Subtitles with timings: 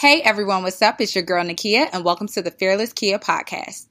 [0.00, 0.98] Hey everyone, what's up?
[1.02, 3.86] It's your girl Nakia, and welcome to the Fearless Kia podcast.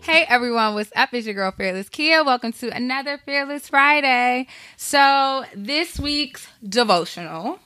[0.00, 1.12] Hey everyone, what's up?
[1.12, 2.24] It's your girl Fearless Kia.
[2.24, 4.46] Welcome to another Fearless Friday.
[4.78, 7.58] So, this week's devotional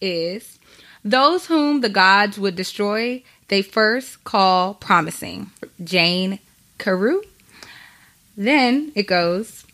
[0.00, 0.58] is
[1.04, 5.52] Those whom the gods would destroy, they first call promising.
[5.84, 6.40] Jane
[6.78, 7.20] Carew.
[8.40, 9.66] Then it goes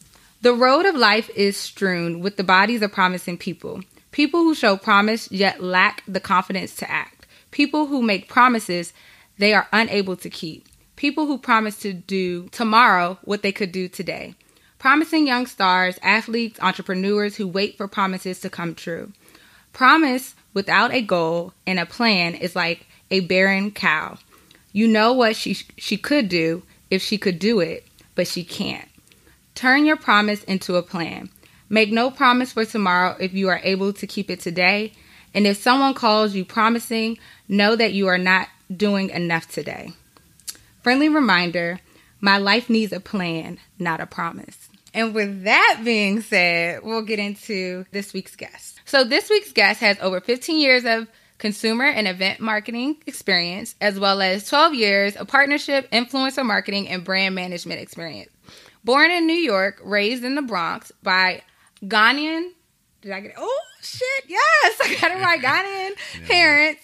[0.42, 3.82] The road of life is strewn with the bodies of promising people.
[4.10, 7.28] People who show promise yet lack the confidence to act.
[7.52, 8.92] People who make promises
[9.38, 10.66] they are unable to keep.
[10.96, 14.34] People who promise to do tomorrow what they could do today.
[14.80, 19.12] Promising young stars, athletes, entrepreneurs who wait for promises to come true.
[19.72, 24.18] Promise without a goal and a plan is like a barren cow.
[24.72, 27.85] You know what she she could do if she could do it,
[28.16, 28.88] but she can't.
[29.54, 31.30] Turn your promise into a plan.
[31.68, 34.92] Make no promise for tomorrow if you are able to keep it today.
[35.32, 37.18] And if someone calls you promising,
[37.48, 39.92] know that you are not doing enough today.
[40.82, 41.80] Friendly reminder
[42.20, 44.68] my life needs a plan, not a promise.
[44.94, 48.80] And with that being said, we'll get into this week's guest.
[48.86, 53.98] So, this week's guest has over 15 years of consumer and event marketing experience, as
[53.98, 58.30] well as 12 years of partnership, influencer marketing, and brand management experience.
[58.84, 61.42] Born in New York, raised in the Bronx by
[61.82, 62.50] Ghanaian,
[63.02, 63.36] did I get it?
[63.38, 66.82] Oh, shit, yes, I got it right, Ghanaian parents.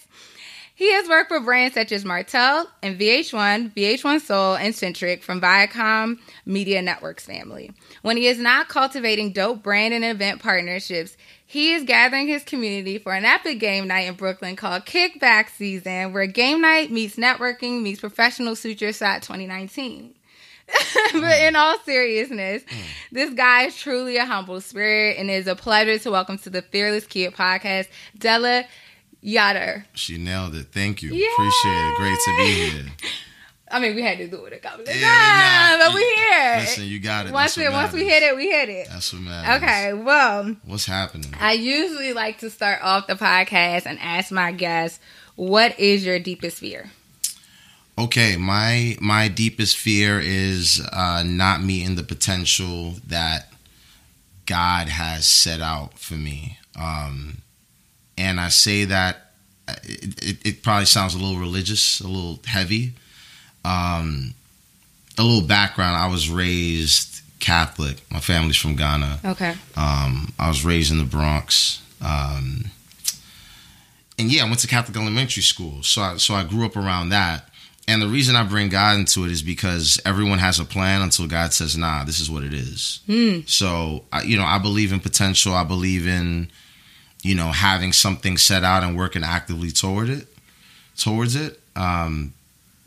[0.75, 5.39] He has worked for brands such as Martell and VH1, VH1 Soul, and Centric from
[5.39, 7.71] Viacom Media Networks family.
[8.01, 11.15] When he is not cultivating dope brand and event partnerships,
[11.53, 16.11] he is gathering his community for an epic game night in Brooklyn called Kickback Season,
[16.11, 20.15] where game night meets networking meets professional suture shot 2019.
[21.13, 22.81] but in all seriousness, mm.
[23.11, 26.49] this guy is truly a humble spirit and it is a pleasure to welcome to
[26.49, 27.87] the Fearless Kia podcast,
[28.17, 28.65] Dela
[29.23, 29.85] Yador.
[29.93, 30.71] She nailed it.
[30.71, 31.11] Thank you.
[31.11, 31.27] Yay!
[31.33, 31.97] Appreciate it.
[31.97, 32.91] Great to be here.
[33.73, 36.01] I mean, we had to do it a couple of times, yeah, nah, but we
[36.01, 36.57] here.
[36.59, 37.33] Listen, you got it.
[37.33, 38.87] Once, it, once we hit it, we hit it.
[38.87, 39.63] That's what matters.
[39.63, 41.33] Okay, well, what's happening?
[41.39, 44.99] I usually like to start off the podcast and ask my guests,
[45.35, 46.91] "What is your deepest fear?"
[47.97, 53.51] Okay, my my deepest fear is uh, not meeting the potential that
[54.45, 56.59] God has set out for me.
[56.75, 57.39] Um,
[58.17, 59.31] and I say that
[59.67, 62.93] it, it, it, probably sounds a little religious, a little heavy.
[63.65, 64.33] Um,
[65.17, 67.97] a little background: I was raised Catholic.
[68.11, 69.19] My family's from Ghana.
[69.25, 69.51] Okay.
[69.75, 71.81] Um, I was raised in the Bronx.
[72.01, 72.65] Um,
[74.19, 77.09] and yeah, I went to Catholic elementary school, so I, so I grew up around
[77.09, 77.49] that.
[77.87, 81.27] And the reason I bring God into it is because everyone has a plan until
[81.27, 83.47] God says, "Nah, this is what it is." Mm.
[83.49, 85.53] So, you know, I believe in potential.
[85.53, 86.49] I believe in
[87.23, 90.27] you know, having something set out and working actively toward it,
[90.97, 91.59] towards it.
[91.75, 92.33] Um,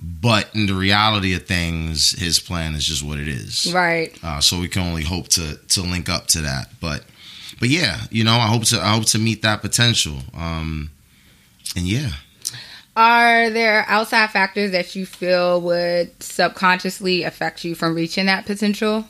[0.00, 3.72] but in the reality of things, his plan is just what it is.
[3.72, 4.16] Right.
[4.22, 6.70] Uh, so we can only hope to to link up to that.
[6.80, 7.04] But
[7.58, 10.18] but yeah, you know, I hope to I hope to meet that potential.
[10.34, 10.90] Um,
[11.74, 12.10] and yeah.
[12.94, 19.06] Are there outside factors that you feel would subconsciously affect you from reaching that potential?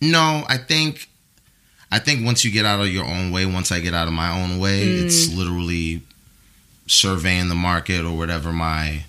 [0.00, 1.08] No, I think
[1.90, 4.14] I think once you get out of your own way, once I get out of
[4.14, 5.04] my own way, mm.
[5.04, 6.02] it's literally
[6.86, 9.04] surveying the market or whatever my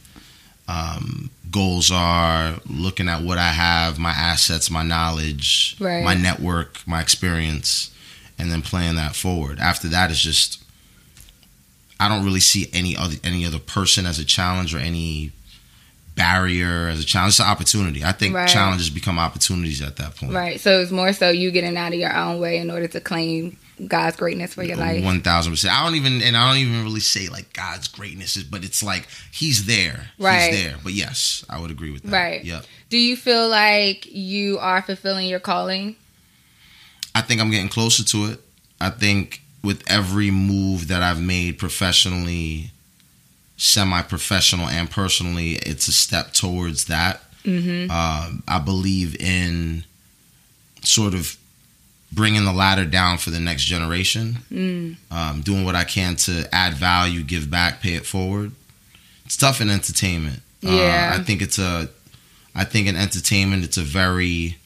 [0.68, 6.03] um, goals are, looking at what I have, my assets, my knowledge, right.
[6.03, 7.92] my network, my experience,
[8.38, 9.59] and then playing that forward.
[9.59, 10.64] After that, it's just
[12.00, 15.31] I don't really see any other any other person as a challenge or any
[16.16, 17.34] barrier as a challenge.
[17.34, 18.03] It's an opportunity.
[18.03, 18.47] I think right.
[18.47, 20.34] challenges become opportunities at that point.
[20.34, 20.59] Right.
[20.59, 23.58] So it's more so you getting out of your own way in order to claim
[23.88, 25.03] God's greatness for your life.
[25.03, 25.74] One thousand percent.
[25.74, 28.81] I don't even and I don't even really say like God's greatness is, but it's
[28.81, 30.09] like He's there.
[30.18, 30.52] Right.
[30.52, 30.75] He's there.
[30.84, 32.12] But yes, I would agree with that.
[32.12, 32.44] Right.
[32.44, 32.66] Yep.
[32.90, 35.96] Do you feel like you are fulfilling your calling?
[37.14, 38.41] I think I'm getting closer to it.
[38.79, 42.72] I think with every move that I've made professionally
[43.58, 47.22] semi-professional and personally, it's a step towards that.
[47.44, 47.90] Mm-hmm.
[47.90, 49.85] Um, I believe in
[50.84, 51.38] sort of
[52.16, 54.96] bringing the ladder down for the next generation, mm.
[55.12, 58.53] um, doing what I can to add value, give back, pay it forward.
[59.26, 60.41] It's tough in entertainment.
[60.62, 61.90] Yeah, uh, I think it's a.
[62.56, 64.58] I think in entertainment, it's a very,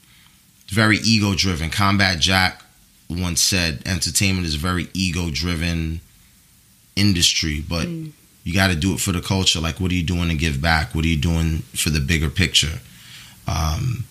[0.68, 1.72] very ego driven.
[1.72, 2.62] Combat Jack
[3.10, 6.02] once said, "Entertainment is a very ego driven
[6.96, 8.12] industry," but mm
[8.50, 9.60] you got to do it for the culture.
[9.60, 10.96] Like, what are you doing to give back?
[10.96, 12.80] What are you doing for the bigger picture?
[13.48, 14.06] Um,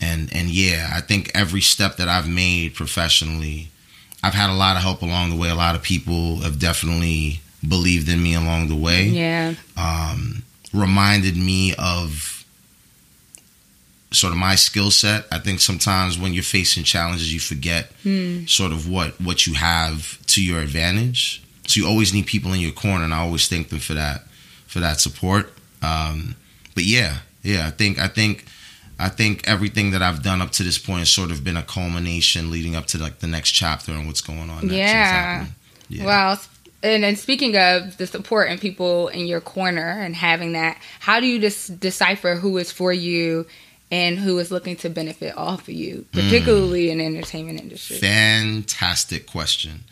[0.00, 3.68] and and yeah, I think every step that I've made professionally,
[4.22, 5.48] I've had a lot of help along the way.
[5.48, 9.04] A lot of people have definitely believed in me along the way.
[9.06, 9.54] Yeah.
[9.76, 12.44] Um, reminded me of
[14.12, 15.26] sort of my skill set.
[15.32, 18.46] I think sometimes when you're facing challenges, you forget Hmm.
[18.46, 21.42] sort of what what you have to your advantage.
[21.66, 24.26] So you always need people in your corner, and I always thank them for that
[24.66, 25.52] for that support.
[25.82, 26.36] Um,
[26.74, 28.44] but yeah, yeah, I think I think
[28.98, 31.62] I think everything that I've done up to this point has sort of been a
[31.62, 34.66] culmination leading up to like the next chapter and what's going on.
[34.66, 35.46] Next, Yeah.
[35.88, 36.04] Yeah.
[36.04, 36.40] Well,
[36.82, 41.20] and then speaking of the support and people in your corner and having that, how
[41.20, 43.46] do you just decipher who is for you
[43.90, 47.98] and who is looking to benefit off of you, particularly in the entertainment industry?
[47.98, 49.84] Fantastic question.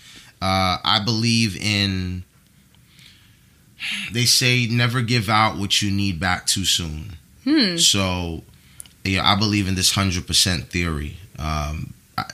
[0.42, 2.24] Uh, I believe in.
[4.12, 7.16] They say never give out what you need back too soon.
[7.44, 7.76] Hmm.
[7.76, 8.42] So,
[9.04, 11.16] yeah, I believe in this hundred percent theory.
[11.38, 12.24] Um, I,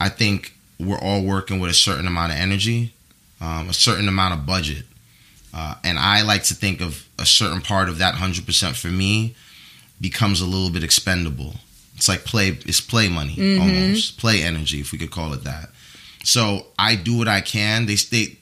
[0.00, 2.92] I think we're all working with a certain amount of energy,
[3.40, 4.84] um, a certain amount of budget,
[5.54, 8.88] uh, and I like to think of a certain part of that hundred percent for
[8.88, 9.34] me
[10.00, 11.54] becomes a little bit expendable.
[11.96, 12.48] It's like play.
[12.66, 13.60] It's play money Mhm.
[13.60, 15.70] almost play energy, if we could call it that.
[16.24, 17.86] So I do what I can.
[17.86, 18.36] They they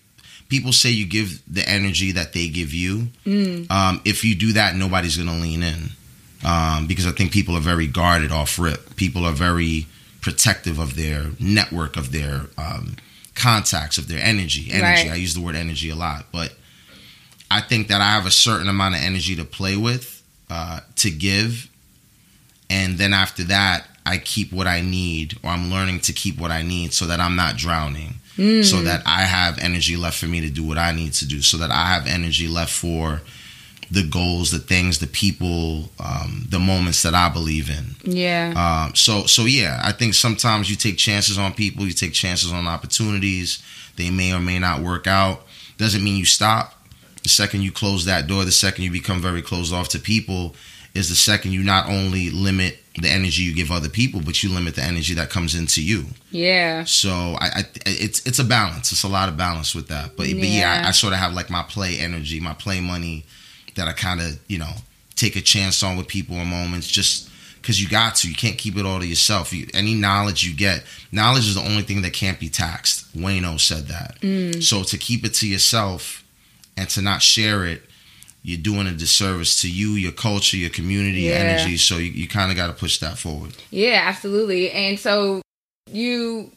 [0.48, 3.08] people say you give the energy that they give you.
[3.26, 3.70] Mm.
[3.70, 5.90] Um, if you do that, nobody's going to lean in
[6.44, 8.96] um, because I think people are very guarded off rip.
[8.96, 9.86] People are very
[10.20, 12.96] protective of their network, of their um,
[13.34, 14.70] contacts, of their energy.
[14.70, 15.08] Energy.
[15.08, 15.12] Right.
[15.12, 16.54] I use the word energy a lot, but
[17.50, 21.10] I think that I have a certain amount of energy to play with, uh, to
[21.10, 21.68] give,
[22.68, 26.50] and then after that, I keep what I need, or I'm learning to keep what
[26.50, 28.64] I need, so that I'm not drowning Mm.
[28.64, 31.42] so that I have energy left for me to do what I need to do,
[31.42, 33.20] so that I have energy left for
[33.90, 37.96] the goals, the things, the people, um, the moments that I believe in.
[38.04, 38.52] Yeah.
[38.86, 42.52] Um, so, so yeah, I think sometimes you take chances on people, you take chances
[42.52, 43.62] on opportunities.
[43.96, 45.42] They may or may not work out.
[45.76, 46.74] Doesn't mean you stop.
[47.24, 50.54] The second you close that door, the second you become very closed off to people,
[50.94, 54.50] is the second you not only limit the energy you give other people, but you
[54.50, 56.04] limit the energy that comes into you.
[56.30, 56.84] yeah.
[56.84, 57.10] So
[57.40, 58.92] I, I it's it's a balance.
[58.92, 60.16] It's a lot of balance with that.
[60.16, 60.82] But but yeah, Yeah.
[60.86, 63.24] I, I sort of have like my play energy, my play money
[63.74, 64.72] that I kind of you know
[65.16, 67.30] take a chance on with people in moments just
[67.60, 68.28] because you got to.
[68.28, 69.52] You can't keep it all to yourself.
[69.52, 73.14] You, any knowledge you get, knowledge is the only thing that can't be taxed.
[73.16, 74.18] Wayno said that.
[74.20, 74.62] Mm.
[74.62, 76.24] So to keep it to yourself
[76.76, 77.82] and to not share it,
[78.42, 81.76] you're doing a disservice to you, your culture, your community, your energy.
[81.76, 83.52] So you, you kind of got to push that forward.
[83.70, 84.70] Yeah, absolutely.
[84.70, 85.42] And so
[85.90, 86.50] you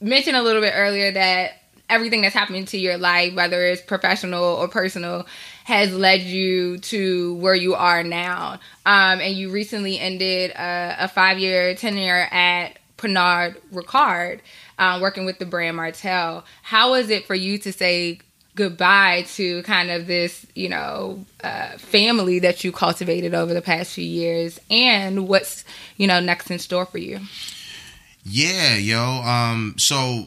[0.00, 4.44] mentioned a little bit earlier that everything that's happening to your life, whether it's professional
[4.44, 5.26] or personal,
[5.64, 8.60] has led you to where you are now.
[8.86, 14.40] Um, and you recently ended a, a five year tenure at Pernod Ricard,
[14.78, 16.44] uh, working with the brand Martell.
[16.62, 18.20] How was it for you to say
[18.54, 23.92] goodbye to kind of this, you know, uh, family that you cultivated over the past
[23.92, 25.64] few years, and what's
[25.96, 27.20] you know next in store for you?
[28.24, 29.00] Yeah, yo.
[29.00, 30.26] Um, so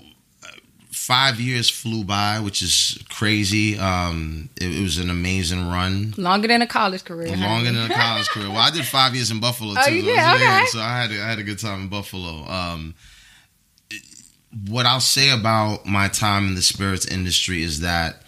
[0.98, 3.78] five years flew by, which is crazy.
[3.78, 6.14] Um, it, it was an amazing run.
[6.18, 7.36] Longer than a college career.
[7.38, 8.50] Longer than a college career.
[8.50, 9.82] Well, I did five years in Buffalo too.
[9.86, 10.16] Oh, you so, did?
[10.16, 10.66] yeah, Okay.
[10.68, 12.46] so I had a, I had a good time in Buffalo.
[12.50, 12.96] Um,
[13.90, 14.04] it-
[14.70, 18.24] what I'll say about my time in the spirits industry is that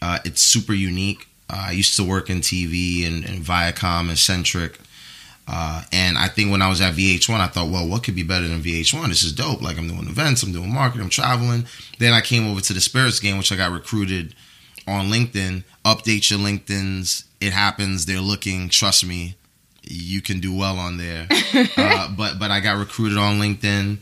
[0.00, 1.26] uh, it's super unique.
[1.50, 4.78] Uh, I used to work in TV and, and Viacom and Centric.
[5.46, 8.22] Uh, and I think when I was at VH1, I thought, well, what could be
[8.22, 9.08] better than VH1?
[9.08, 9.60] This is dope.
[9.60, 11.66] Like I'm doing events, I'm doing marketing, I'm traveling.
[11.98, 14.34] Then I came over to the Spirits game, which I got recruited
[14.86, 15.64] on LinkedIn.
[15.84, 17.24] Update your LinkedIn's.
[17.40, 18.06] It happens.
[18.06, 18.70] They're looking.
[18.70, 19.36] Trust me,
[19.82, 21.26] you can do well on there.
[21.76, 23.98] uh, but but I got recruited on LinkedIn,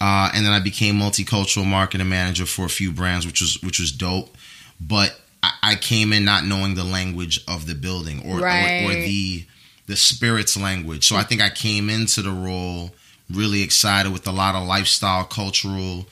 [0.00, 3.78] uh, and then I became multicultural marketing manager for a few brands, which was which
[3.78, 4.34] was dope.
[4.80, 8.94] But I, I came in not knowing the language of the building or, or, or
[8.94, 9.44] the
[9.88, 11.08] the spirits language.
[11.08, 12.92] So I think I came into the role
[13.30, 16.06] really excited with a lot of lifestyle, cultural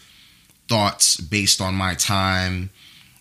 [0.67, 2.71] thoughts based on my time,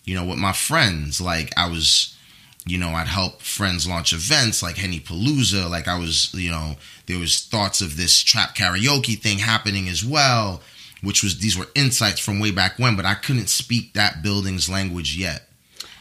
[0.05, 1.21] you know, with my friends.
[1.21, 2.17] Like I was,
[2.65, 5.69] you know, I'd help friends launch events like Henny Palooza.
[5.69, 10.03] Like I was, you know, there was thoughts of this trap karaoke thing happening as
[10.03, 10.61] well,
[11.03, 14.69] which was these were insights from way back when, but I couldn't speak that building's
[14.69, 15.49] language yet.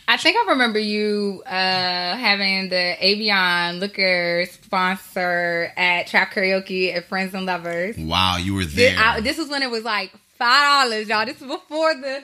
[0.06, 7.06] I think I remember you uh, having the Avion liquor sponsor at Trap Karaoke at
[7.06, 7.96] Friends and Lovers.
[7.96, 8.96] Wow, you were This, there.
[8.98, 11.24] I, this was when it was like five dollars, y'all.
[11.24, 12.22] This was before the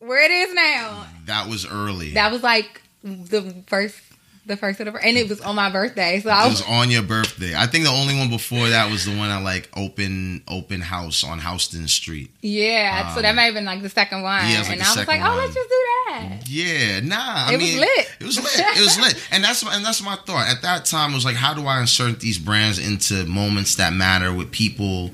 [0.00, 1.06] where it is now.
[1.26, 2.12] that was early.
[2.12, 3.96] That was like the first
[4.46, 6.20] The first of the and it was on my birthday.
[6.20, 7.54] So It I was on your birthday.
[7.56, 11.24] I think the only one before that was the one at like open open house
[11.24, 12.30] on Houston Street.
[12.42, 13.14] yeah.
[13.14, 14.44] so that may have been like the second one.
[14.44, 15.36] Um, yeah, like and I was like, oh, one.
[15.38, 16.42] let's just do that.
[16.48, 17.16] Yeah, nah.
[17.48, 18.10] I It was mean, lit.
[18.20, 18.52] It was lit.
[18.58, 21.12] It was lit, and that's and that's my thought at that time.
[21.12, 25.10] It Was like, how do I insert these brands into moments that matter with people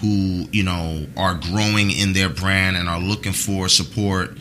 [0.00, 4.36] who you know are growing in their brand and are looking for support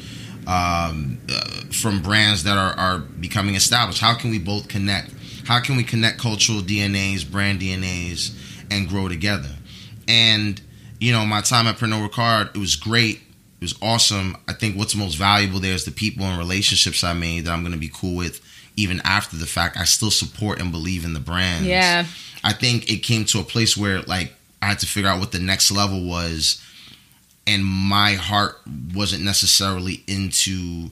[0.48, 4.02] um, uh, from brands that are, are becoming established.
[4.02, 5.14] How can we both connect?
[5.46, 8.36] How can we connect cultural DNAs, brand DNAs,
[8.70, 9.56] and grow together?
[10.08, 10.62] And
[11.00, 13.18] you know, my time at Pernod Ricard, it was great.
[13.18, 14.38] It was awesome.
[14.48, 17.62] I think what's most valuable there is the people and relationships I made that I'm
[17.62, 18.40] going to be cool with
[18.76, 19.78] even after the fact.
[19.78, 21.66] I still support and believe in the brand.
[21.66, 22.06] Yeah.
[22.44, 25.32] I think it came to a place where like I had to figure out what
[25.32, 26.64] the next level was,
[27.48, 28.58] and my heart
[28.94, 30.92] wasn't necessarily into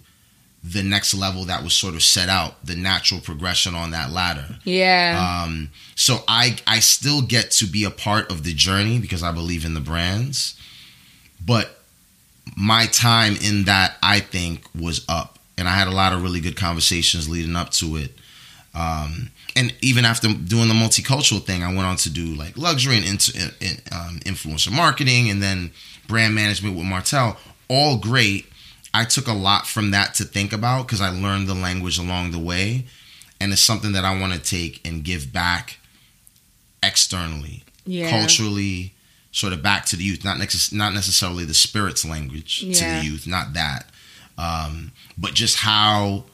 [0.64, 4.58] the next level that was sort of set out, the natural progression on that ladder.
[4.64, 5.44] Yeah.
[5.44, 9.32] Um, so I I still get to be a part of the journey because I
[9.32, 10.60] believe in the brands,
[11.46, 11.78] but
[12.58, 16.42] my time in that I think was up, and I had a lot of really
[16.42, 18.12] good conversations leading up to it.
[18.74, 22.98] Um, and even after doing the multicultural thing, I went on to do like luxury
[22.98, 25.72] and in, um, influencer marketing, and then
[26.10, 27.38] brand management with Martell.
[27.70, 28.48] All great.
[28.94, 32.32] I took a lot from that to think about because I learned the language along
[32.32, 32.88] the way,
[33.40, 35.78] and it's something that I want to take and give back
[36.82, 38.10] externally, yeah.
[38.10, 38.94] culturally,
[39.32, 40.26] sort of back to the youth.
[40.26, 43.86] Not necess- not necessarily the spirit's language to the youth, not that,
[44.38, 46.26] um, but just how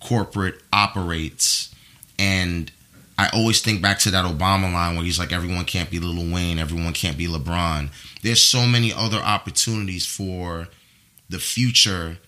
[0.00, 1.72] corporate operates.
[2.18, 2.72] And
[3.20, 6.32] I always think back to that Obama line where he's like, "Everyone can't be Lil
[6.32, 7.90] Wayne, everyone can't be LeBron."
[8.22, 10.68] There's so many other opportunities for
[11.28, 12.18] the future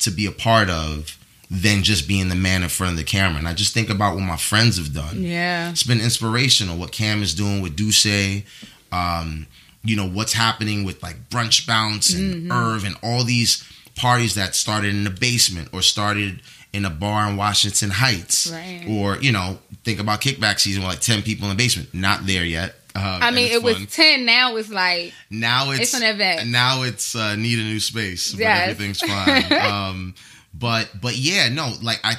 [0.00, 1.16] to be a part of
[1.48, 3.38] than just being the man in front of the camera.
[3.38, 5.22] And I just think about what my friends have done.
[5.22, 5.70] Yeah.
[5.70, 8.42] It's been inspirational what Cam is doing with Duce.
[8.90, 9.46] Um,
[9.84, 13.64] you know, what's happening with like Brunch Bounce and Irv and all these
[13.94, 16.40] parties that started in the basement or started
[16.72, 18.50] in a bar in Washington Heights.
[18.52, 18.86] Right.
[18.88, 21.92] Or, you know, think about kickback season with like 10 people in the basement.
[21.94, 22.74] Not there yet.
[22.94, 24.24] Um, I mean, it was 10.
[24.24, 26.48] Now it's like, Now it's, It's an event.
[26.48, 28.68] Now it's uh, need a new space, but Yes.
[28.70, 29.52] everything's fine.
[29.52, 30.14] um,
[30.52, 32.14] but but yeah, no, like I,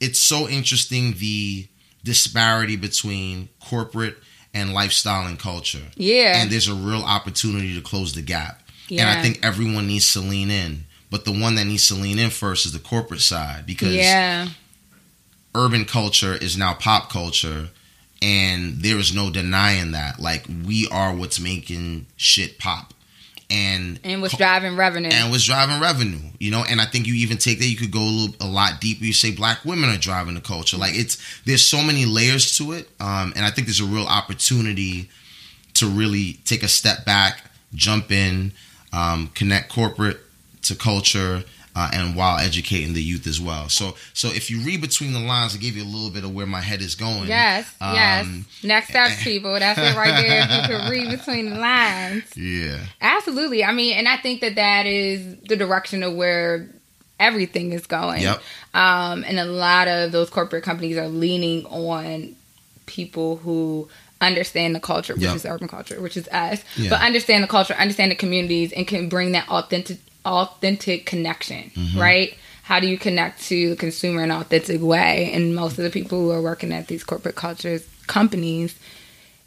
[0.00, 1.68] it's so interesting the
[2.02, 4.16] disparity between corporate
[4.52, 6.42] and lifestyle and culture, yeah.
[6.42, 8.60] and there's a real opportunity to close the gap.
[8.88, 9.02] yeah.
[9.08, 12.18] And I think everyone needs to lean in, but the one that needs to lean
[12.18, 14.48] in first is the corporate side because yeah.
[15.54, 17.68] urban culture is now pop culture
[18.22, 20.20] and there is no denying that.
[20.20, 22.92] Like we are what's making shit pop.
[23.52, 25.10] And And was driving revenue.
[25.12, 26.64] and was driving revenue you know?
[26.64, 29.04] And i think you even take that you could go a, little, a lot deeper.
[29.04, 30.76] You say black women are driving the culture.
[30.76, 34.06] Like it's there's so many layers to it um, and i think there's a real
[34.06, 35.08] opportunity
[35.74, 37.42] to really take a step back
[37.74, 38.52] jump in
[38.92, 40.18] um, connect corporate
[40.62, 41.44] to culture
[41.76, 45.20] uh, and while educating the youth as well so so if you read between the
[45.20, 47.72] lines i give you a little bit of where my head is going yes.
[47.80, 48.24] yes.
[48.26, 49.52] Um, Next steps, people.
[49.58, 50.46] That's it right there.
[50.48, 52.24] If you could read between the lines.
[52.36, 53.64] yeah Absolutely.
[53.64, 56.68] I mean, and I think that that is the direction of where
[57.18, 58.22] everything is going.
[58.22, 58.42] Yep.
[58.74, 62.34] Um, and a lot of those corporate companies are leaning on
[62.86, 63.88] people who
[64.20, 65.36] understand the culture, which Yep.
[65.36, 66.90] is urban culture, which is us, Yeah.
[66.90, 71.70] but understand the culture, understand the communities, and can bring that authentic, authentic connection.
[71.74, 71.98] Mm-hmm.
[71.98, 72.36] Right.
[72.62, 75.30] How do you connect to the consumer in an authentic way?
[75.34, 78.78] And most of the people who are working at these corporate cultures companies,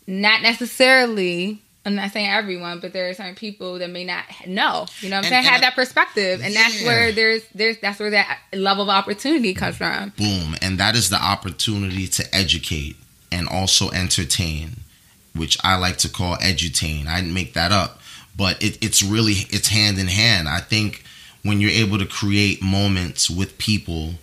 [0.08, 4.86] not necessarily I'm not saying everyone, but there are certain people that may not know.
[5.02, 5.34] You know what I'm And- saying?
[5.40, 6.40] and Have I- that perspective.
[6.42, 6.88] And that's Yeah.
[6.88, 10.14] where there's there's that's where that level of opportunity comes from.
[10.18, 12.96] boom and that is the opportunity to educate
[13.34, 14.78] and also entertain
[15.36, 18.00] which i like to call edutain i didn't make that up
[18.36, 21.04] but it, it's really it's hand in hand i think
[21.44, 24.14] when you're able to create moments with people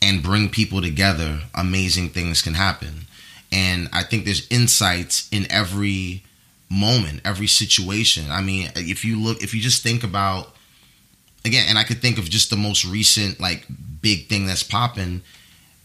[0.00, 3.06] and bring people together amazing things can happen
[3.52, 6.22] and i think there's insights in every
[6.70, 10.54] moment every situation i mean if you look if you just think about
[11.44, 13.66] again, and I could think of just the most recent like
[14.00, 15.22] big thing that's popping.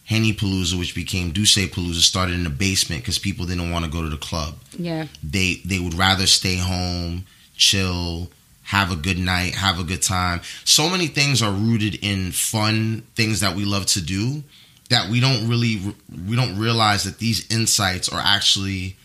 [0.05, 3.91] Henny Palooza, which became Duce Palooza, started in the basement because people didn't want to
[3.91, 4.55] go to the club.
[4.77, 5.07] Yeah.
[5.23, 7.25] They they would rather stay home,
[7.59, 8.29] chill,
[8.63, 10.41] have a good night, have a good time.
[10.63, 14.43] So many things are rooted in fun things that we love to do
[14.89, 15.79] that we don't really
[16.27, 18.95] we don't realize that these insights are actually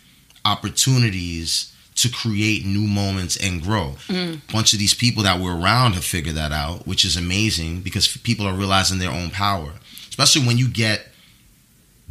[0.45, 3.95] opportunities to create new moments and grow.
[4.11, 7.83] A bunch of these people that we're around have figured that out, which is amazing
[7.83, 9.73] because people are realizing their own power.
[10.09, 11.07] Especially when you get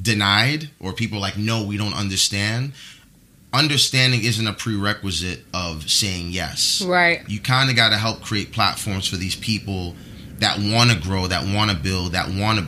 [0.02, 2.74] denied or people like no we don't understand
[3.54, 7.22] understanding isn't a prerequisite of saying yes Right.
[7.30, 9.96] you kind of got to help create platforms for these people
[10.40, 12.66] that want to grow that want to build that want to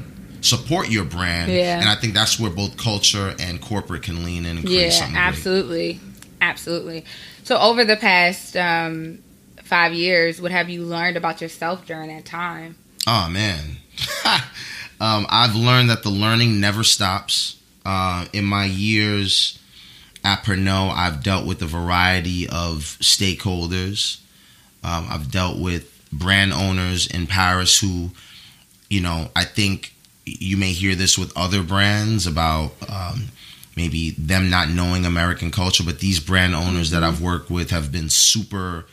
[0.48, 1.80] support your brand Yeah.
[1.80, 4.90] and i think that's where both culture and corporate can lean in and create Yeah,
[4.92, 5.22] something great.
[5.24, 6.00] absolutely.
[6.42, 7.06] Absolutely.
[7.44, 9.20] So over the past um,
[9.64, 12.76] five years, what have you learned about yourself during that time?
[13.08, 13.78] Oh man,
[15.00, 17.58] um, I've learned that the learning never stops.
[17.86, 19.58] Uh, in my years
[20.26, 24.20] at Pernod, I've dealt with a variety of stakeholders.
[24.84, 28.12] Um, I've dealt with brand owners in Paris who,
[28.90, 29.94] you know, I think
[30.26, 33.26] you may hear this with other brands about um,
[33.76, 37.92] maybe them not knowing American culture, but these brand owners that I've worked with have
[37.92, 38.86] been super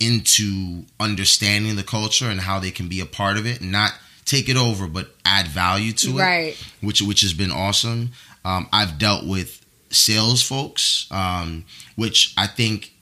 [0.00, 3.92] into understanding the culture and how they can be a part of it and not
[4.24, 6.56] take it over but add value to it Right.
[6.80, 8.10] which which has been awesome
[8.44, 9.63] um, i've dealt with
[9.94, 11.64] sales folks um,
[11.96, 12.92] which i think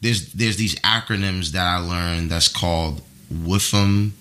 [0.00, 3.02] there's there's these acronyms that i learned that's called
[3.32, 4.12] WIFM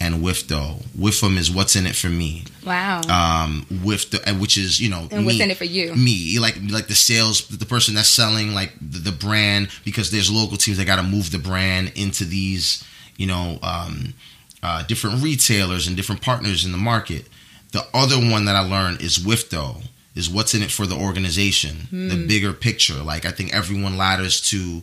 [0.00, 0.82] and WIFDO.
[0.96, 2.44] WIFM is what's in it for me.
[2.64, 3.00] Wow.
[3.08, 5.94] Um, WIFDO, which is you know and what's me in it for you?
[5.94, 10.30] me like like the sales the person that's selling like the, the brand because there's
[10.30, 12.84] local teams that got to move the brand into these
[13.16, 14.14] you know um,
[14.62, 17.26] uh, different retailers and different partners in the market
[17.72, 19.82] the other one that i learned is wifto
[20.18, 21.74] is what's in it for the organization
[22.12, 24.82] the bigger picture like i think everyone ladders to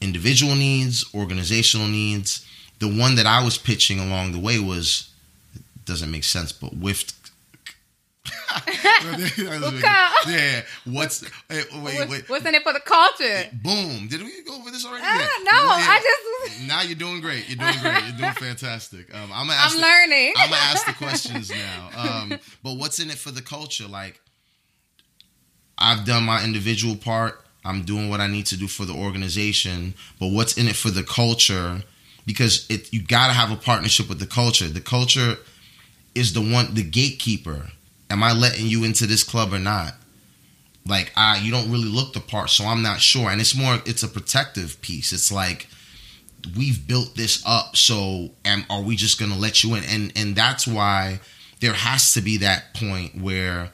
[0.00, 2.46] individual needs organizational needs
[2.78, 5.10] the one that i was pitching along the way was
[5.84, 7.14] doesn't make sense but whiffed
[10.28, 10.62] yeah.
[10.84, 12.28] What's hey, wait, What's, wait.
[12.28, 13.44] what's in it for the culture?
[13.62, 14.06] Boom.
[14.08, 15.02] Did we go over this already?
[15.06, 15.44] Ah, Yeah.
[15.50, 15.86] no, Yeah.
[15.88, 17.48] I just Now you're doing great.
[17.48, 18.04] You're doing great.
[18.04, 19.12] You're doing fantastic.
[19.14, 20.32] Um, I'm gonna ask I'm the, learning.
[20.36, 21.90] I'm gonna ask the questions now.
[21.96, 23.86] Um, but what's in it for the culture?
[23.88, 24.20] Like,
[25.82, 27.44] I've done my individual part.
[27.64, 29.94] I'm doing what I need to do for the organization.
[30.18, 31.82] But what's in it for the culture?
[32.24, 34.68] Because it you got to have a partnership with the culture.
[34.68, 35.36] The culture
[36.14, 37.70] is the one, the gatekeeper.
[38.08, 39.94] Am I letting you into this club or not?
[40.86, 43.30] Like, ah, you don't really look the part, so I'm not sure.
[43.30, 45.12] And it's more, it's a protective piece.
[45.12, 45.68] It's like
[46.56, 49.84] we've built this up, so am are we just gonna let you in?
[49.84, 51.20] And and that's why
[51.60, 53.70] there has to be that point where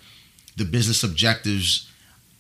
[0.57, 1.88] the business objectives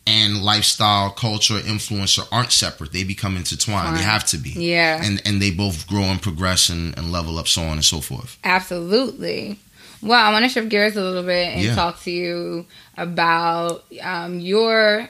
[0.08, 2.92] and lifestyle, culture, influencer aren't separate.
[2.92, 3.96] They become intertwined.
[3.96, 4.50] They have to be.
[4.50, 5.02] Yeah.
[5.04, 8.00] And and they both grow and progress and, and level up, so on and so
[8.00, 8.38] forth.
[8.44, 9.58] Absolutely.
[10.00, 11.74] Well, I want to shift gears a little bit and Yeah.
[11.74, 12.66] talk to you
[12.96, 15.08] about um, your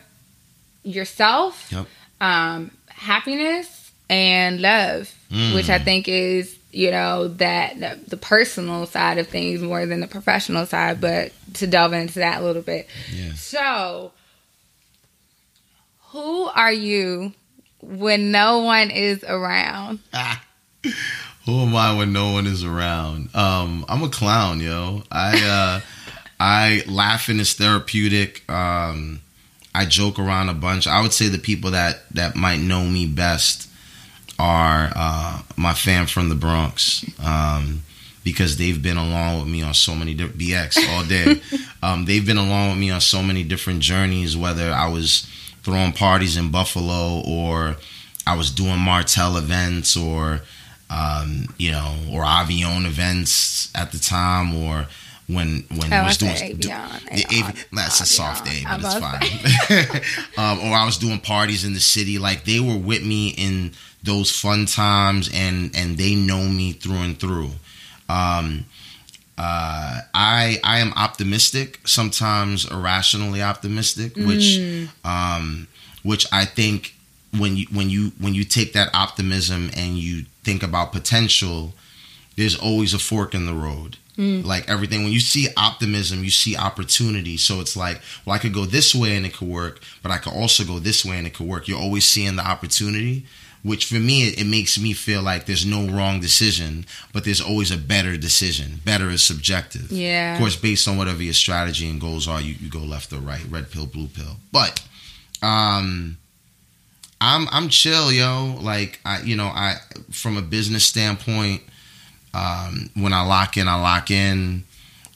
[0.82, 1.86] yourself, Yep.
[2.20, 5.54] um, happiness, and love, Mm.
[5.54, 10.00] which I think is you know that the, the personal side of things more than
[10.00, 11.00] the professional side.
[11.00, 13.34] But to delve into that a little bit, Yeah.
[13.34, 14.12] so
[16.18, 17.32] who are you
[17.80, 20.00] when no one is around?
[21.44, 23.34] Who am I when no one is around?
[23.34, 25.02] Um, I'm a clown, yo.
[25.10, 25.80] I uh,
[26.40, 28.48] I laughing is therapeutic.
[28.50, 29.20] Um,
[29.74, 30.86] I joke around a bunch.
[30.86, 33.68] I would say the people that that might know me best
[34.38, 37.04] are uh, my fam from the Bronx.
[37.24, 37.82] Um,
[38.24, 41.40] because they've been along with me on so many different BX all day.
[41.82, 44.36] um, they've been along with me on so many different journeys.
[44.36, 45.26] Whether I was
[45.68, 47.76] throwing parties in Buffalo, or
[48.26, 50.40] I was doing Martell events, or
[50.88, 54.86] um, you know, or Avion events at the time, or
[55.26, 57.66] when when Oh, I I was doing said do- Avion.
[57.70, 60.02] that's a soft A, but it's fine.
[60.38, 62.18] um, or I was doing parties in the city.
[62.18, 67.02] Like they were with me in those fun times, and and they know me through
[67.02, 67.50] and through.
[68.08, 68.64] Um,
[69.38, 74.58] uh, I I am optimistic, sometimes irrationally optimistic, which
[75.04, 75.68] um,
[76.02, 76.94] which I think
[77.38, 81.74] when you when you when you take that optimism and you think about potential,
[82.36, 83.96] there's always a fork in the road.
[84.42, 87.36] Like everything, when you see optimism, you see opportunity.
[87.36, 90.18] So it's like, well, I could go this way and it could work, but I
[90.18, 91.68] could also go this way and it could work.
[91.68, 93.26] You're always seeing the opportunity,
[93.68, 97.70] which for me, it, makes me feel like there's no wrong decision, but there's always
[97.70, 98.80] a better decision.
[98.84, 99.92] Better is subjective.
[99.92, 100.32] Yeah.
[100.32, 103.18] Of course, based on whatever your strategy and goals are, you, you go left or
[103.18, 104.36] right, red pill, blue pill.
[104.50, 104.82] But
[105.42, 106.16] um
[107.20, 108.58] I'm I'm chill, yo.
[108.60, 109.76] Like I you know, I
[110.10, 111.62] from a business standpoint,
[112.34, 114.64] um, when I lock in, I lock in.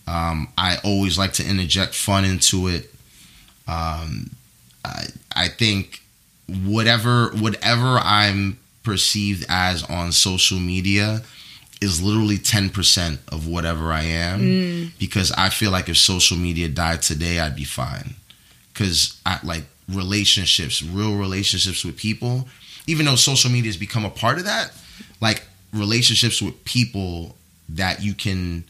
[0.07, 2.93] Um, I always like to interject fun into it.
[3.69, 4.31] Um,
[4.85, 6.02] I, I think
[6.65, 11.23] whatever whatever I'm perceived as on social media
[11.81, 14.91] is literally 10% of whatever I am Mm.
[14.99, 18.15] because I feel like if social media died today, I'd be fine.
[18.75, 22.49] Cuz I like relationships, real relationships with people,
[22.87, 24.73] even though social media has become a part of that,
[25.21, 27.37] like relationships with people
[27.69, 28.65] that you can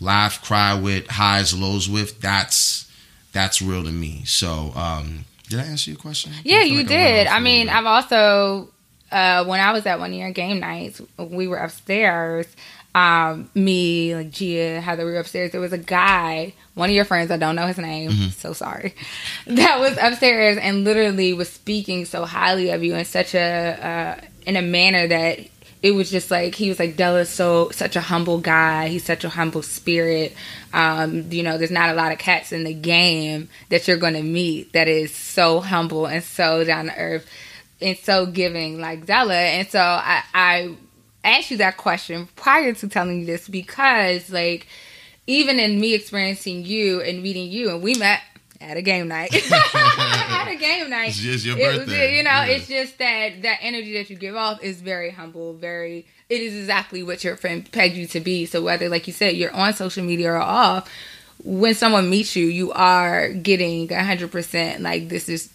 [0.00, 2.86] laugh, cry with, highs, lows with, that's
[3.32, 4.22] that's real to me.
[4.26, 6.32] So, um did I answer your question?
[6.44, 7.26] Yeah, you like did.
[7.26, 7.68] I mean.
[7.68, 8.68] I've also
[9.10, 12.46] uh, when I was at one of your game nights, we were upstairs.
[12.94, 15.50] Um, me, like Gia, Heather, we were upstairs.
[15.52, 18.28] There was a guy, one of your friends, I don't know his name, Mm-hmm.
[18.32, 18.94] so sorry,
[19.46, 24.26] that was upstairs and literally was speaking so highly of you in such a uh,
[24.44, 25.38] in a manner that
[25.82, 28.88] it was just like he was like Dela's so such a humble guy.
[28.88, 30.32] He's such a humble spirit.
[30.72, 34.14] Um, you know, there's not a lot of cats in the game that you're going
[34.14, 37.28] to meet that is so humble and so down to earth
[37.80, 39.34] and so giving like Della.
[39.34, 40.76] And so I, I
[41.24, 44.68] asked you that question prior to telling you this because like
[45.26, 48.20] even in me experiencing you and meeting you and we met
[48.62, 52.16] at a game night at a game night It's just your it birthday.
[52.16, 52.44] you know, Yeah.
[52.46, 56.06] it's just that that energy that you give off is very humble, very.
[56.28, 58.46] It is exactly what your friend pegged you to be.
[58.46, 60.90] So whether, like you said, you're on social media or off,
[61.44, 65.50] when someone meets you, you are getting hundred percent like this is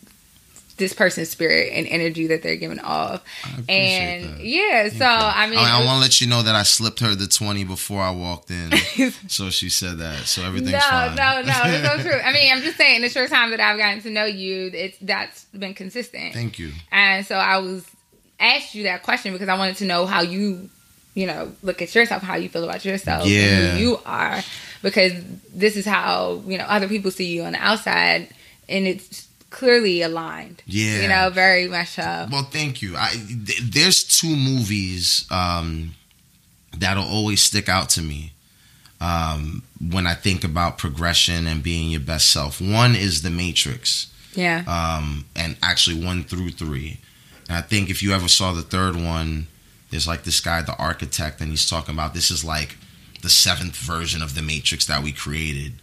[0.78, 3.24] this person's spirit and energy that they're giving off.
[3.44, 4.46] I And that.
[4.46, 7.16] yeah, so I mean, I, I want to let you know that I slipped her
[7.16, 8.72] the 20 before I walked in.
[9.28, 10.20] so she said that.
[10.26, 11.16] So everything's no, fine.
[11.16, 12.20] no, no, that's so true.
[12.20, 14.98] I mean, I'm just saying, the short time that I've gotten to know you, it's
[15.02, 16.34] that's been consistent.
[16.34, 16.72] Thank you.
[16.92, 17.86] And so I was
[18.40, 20.70] asked you that question because I wanted to know how you,
[21.16, 23.40] you know, look at yourself, how you feel about yourself, Yeah.
[23.42, 24.42] and who you are,
[24.84, 25.14] because
[25.52, 28.30] this is how you know other people see you on the outside,
[28.70, 30.62] and it's clearly aligned.
[30.66, 31.02] Yeah.
[31.02, 32.28] you know, very much so.
[32.32, 32.96] Well, thank you.
[32.98, 35.96] I th- there's two movies um,
[36.78, 38.34] that'll always stick out to me
[39.00, 42.60] um, when I think about progression and being your best self.
[42.62, 47.00] One is The Matrix, Yeah, um, and actually one through three.
[47.48, 49.48] And I think if you ever saw the third one,
[49.90, 52.78] there's like this guy, the architect, and he's talking about this is like
[53.22, 55.74] the seventh version of the Matrix that we created.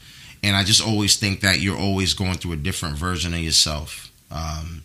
[0.45, 4.13] And I just always think that you're always going through a different version of yourself.
[4.31, 4.83] Um,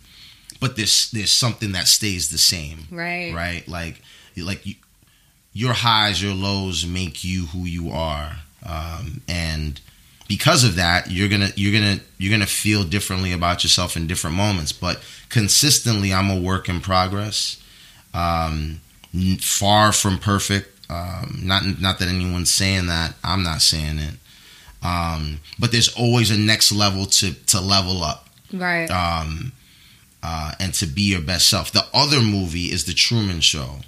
[0.58, 3.68] but there's there's something that stays the same, right, right?
[3.68, 4.00] Like
[4.36, 4.74] like you,
[5.52, 9.80] your highs, your lows make you who you are, um, and
[10.28, 14.36] because of that, you're gonna you're gonna you're gonna feel differently about yourself in different
[14.36, 14.72] moments.
[14.72, 17.62] But consistently, I'm a work in progress.
[18.14, 18.80] Um,
[19.40, 20.68] far from perfect.
[20.90, 23.14] Um, not not that anyone's saying that.
[23.24, 24.14] I'm not saying it.
[24.82, 28.90] Um, but there's always a next level to to level up right.
[28.90, 29.52] um,
[30.22, 31.72] uh, and to be your best self.
[31.72, 33.80] The other movie is The Truman Show.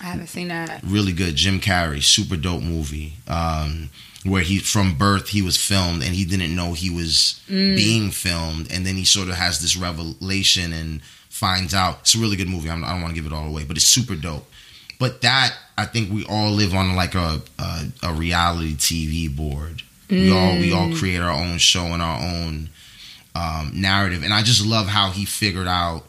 [0.00, 0.80] I haven't seen that.
[0.82, 1.36] Really good.
[1.36, 3.14] Jim Carrey, super dope movie.
[3.28, 3.90] Um,
[4.24, 8.70] where he from birth he was filmed and he didn't know he was being filmed,
[8.72, 12.00] and then he sort of has this revelation and finds out.
[12.00, 12.70] It's a really good movie.
[12.70, 14.46] I'm, I don't want to give it all away, but it's super dope.
[14.98, 19.82] But that I think we all live on like a a, a reality TV board.
[20.10, 22.70] We all we all create our own show and our own
[23.34, 26.04] um, narrative, and I just love how he figured out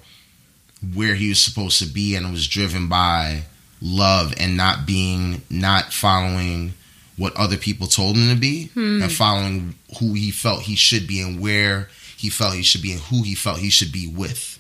[0.96, 3.44] where he was supposed to be, and it was driven by
[3.82, 6.74] love and not being not following
[7.18, 11.22] what other people told him to be, and following who he felt he should be
[11.22, 11.88] and where
[12.18, 14.58] he felt he should be and who he felt he should be with.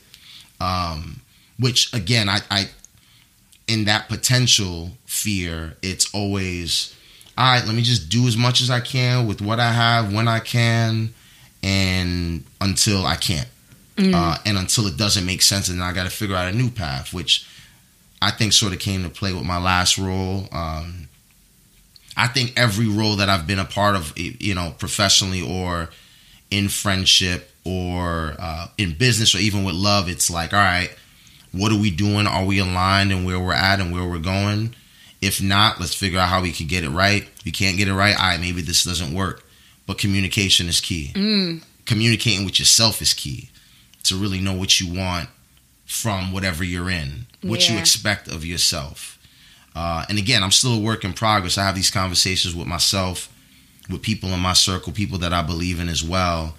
[0.59, 1.21] Um,
[1.57, 2.69] which again, I, I
[3.67, 6.95] in that potential fear, it's always
[7.37, 7.65] all right.
[7.65, 10.39] Let me just do as much as I can with what I have when I
[10.39, 11.13] can,
[11.63, 13.47] and until I can't,
[14.15, 16.69] uh, and until it doesn't make sense, and I got to figure out a new
[16.69, 17.45] path, which
[18.21, 20.47] I think sort of came to play with my last role.
[20.51, 21.07] Um,
[22.17, 25.89] I think every role that I've been a part of, you know, professionally or
[26.51, 30.93] in friendship or uh, in business or even with love, it's like, all right,
[31.51, 32.27] what are we doing?
[32.27, 34.75] Are we aligned and where we're at and where we're going?
[35.21, 37.23] If not, let's figure out how we can get it right.
[37.23, 39.43] If you can't get it right, all right, maybe this doesn't work.
[39.85, 41.11] But communication is key.
[41.13, 41.63] Mm.
[41.85, 43.49] Communicating with yourself is key
[44.03, 45.29] to really know what you want
[45.85, 49.19] from whatever you're in, what you expect of yourself.
[49.75, 51.57] Uh, and again, I'm still a work in progress.
[51.57, 53.31] I have these conversations with myself,
[53.89, 56.55] with people in my circle, people that I believe in as well.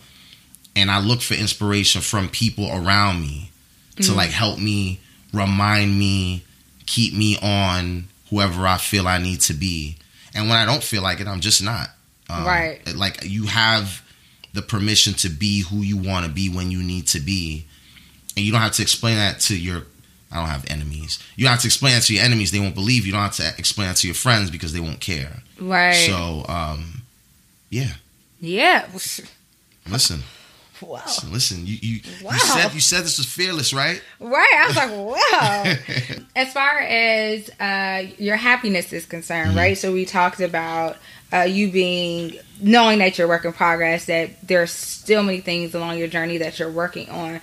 [0.76, 3.50] And I look for inspiration from people around me
[3.96, 5.00] to like help me,
[5.32, 6.44] remind me,
[6.86, 9.96] keep me on whoever I feel I need to be.
[10.34, 11.88] And when I don't feel like it, I'm just not.
[12.30, 12.80] Um, Right.
[12.96, 14.02] Like you have
[14.54, 17.66] the permission to be who you want to be when you need to be.
[18.34, 19.84] And you don't have to explain that to your
[20.30, 21.18] I don't have enemies.
[21.36, 23.04] You don't have to explain that to your enemies; they won't believe.
[23.04, 25.42] You don't have to explain that to your friends because they won't care.
[25.60, 25.92] Right.
[25.92, 27.02] So, um,
[27.68, 27.92] yeah.
[28.40, 28.86] Yeah.
[29.90, 30.20] Listen.
[30.82, 31.02] Wow.
[31.30, 32.32] Listen, you you, Wow.
[32.32, 34.02] you said you said this was fearless, right?
[34.20, 34.54] Right.
[34.58, 36.24] I was like, wow.
[36.36, 39.58] as far as uh, your happiness is concerned, Mm-hmm.
[39.58, 39.78] right?
[39.78, 40.96] So we talked about
[41.32, 45.98] uh, you being knowing that you're work in progress, that there's still many things along
[45.98, 47.40] your journey that you're working on.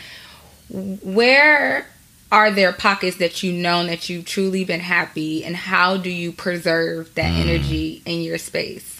[0.70, 1.88] Where
[2.32, 6.32] are there pockets that you know that you've truly been happy, and how do you
[6.32, 7.42] preserve that Mm.
[7.42, 8.99] energy in your space?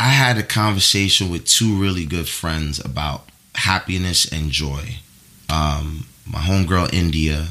[0.00, 4.96] I had a conversation with two really good friends about happiness and joy.
[5.50, 7.48] Um, my homegirl India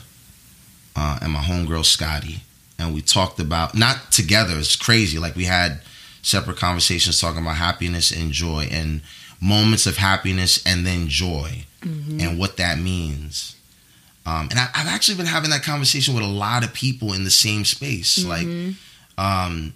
[0.95, 2.41] uh, and my homegirl Scotty,
[2.79, 4.57] and we talked about not together.
[4.57, 5.19] It's crazy.
[5.19, 5.81] Like we had
[6.23, 9.01] separate conversations talking about happiness and joy, and
[9.39, 11.65] moments of happiness and then joy,
[12.19, 13.55] and what that means.
[14.25, 17.23] Um, and I, I've actually been having that conversation with a lot of people in
[17.25, 18.23] the same space.
[18.25, 18.47] Like,
[19.17, 19.73] um,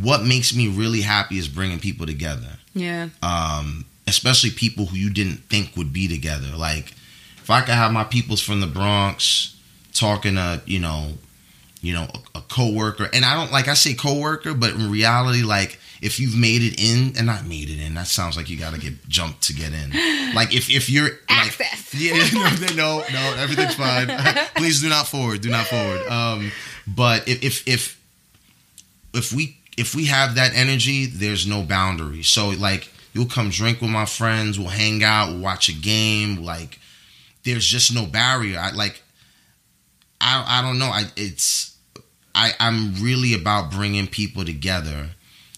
[0.00, 3.08] what makes me really happy is bringing people together Yeah.
[3.22, 6.48] um, especially people who you didn't think would be together.
[6.56, 6.92] Like,
[7.38, 9.54] if I could have my peoples from the Bronx
[9.94, 11.12] talking to, you know,
[11.82, 15.42] you know, a, a coworker, and I don't like I say coworker, but in reality,
[15.42, 18.56] like if you've made it in, and not made it in, that sounds like you
[18.58, 19.92] got to get jumped to get in.
[20.34, 21.94] Like if if you're like, Access.
[21.98, 24.08] yeah, no, no, no, everything's fine.
[24.56, 26.00] Please do not forward, do not forward.
[26.08, 26.50] Um,
[26.86, 28.00] but if if if
[29.14, 32.22] if we if we have that energy, there's no boundary.
[32.22, 36.36] So like you'll come drink with my friends, we'll hang out, we'll watch a game.
[36.44, 36.78] Like
[37.42, 38.60] there's just no barrier.
[38.60, 39.02] I like
[40.20, 40.86] I I don't know.
[40.86, 41.76] I it's
[42.32, 45.10] I I'm really about bringing people together,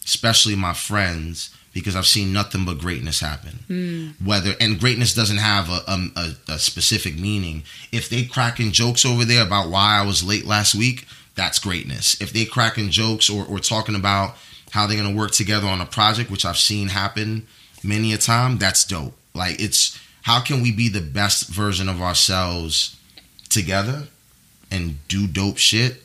[0.04, 1.50] especially my friends.
[1.74, 3.58] Because I've seen nothing but greatness happen.
[3.66, 4.24] Hmm.
[4.24, 5.80] Whether and greatness doesn't have a,
[6.16, 7.64] a, a specific meaning.
[7.90, 12.20] If they cracking jokes over there about why I was late last week, that's greatness.
[12.20, 14.36] If they cracking jokes or, or talking about
[14.70, 17.46] how they're gonna work together on a project, which I've seen happen
[17.82, 19.14] many a time, that's dope.
[19.34, 22.96] Like it's how can we be the best version of ourselves
[23.48, 24.04] together
[24.70, 26.02] and do dope shit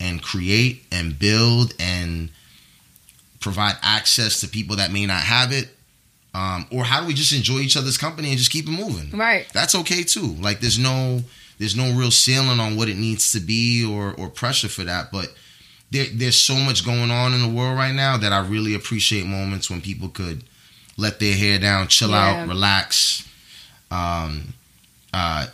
[0.00, 2.30] and create and build and
[3.40, 5.68] provide access to people that may not have it.
[6.32, 9.16] Um, or how do we just enjoy each other's company and just keep it moving?
[9.16, 9.46] Right.
[9.52, 10.36] That's okay too.
[10.40, 11.22] Like there's no
[11.60, 15.12] there's no real ceiling on what it needs to be or or pressure for that.
[15.12, 15.32] But
[15.92, 19.26] there, there's so much going on in the world right now that I really appreciate
[19.26, 20.42] moments when people could
[20.96, 22.42] let their hair down, chill Yeah.
[22.42, 23.24] out, relax,
[23.90, 24.54] um,
[25.12, 25.46] uh,